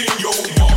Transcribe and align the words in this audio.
in 0.00 0.18
your 0.18 0.58
mind. 0.58 0.69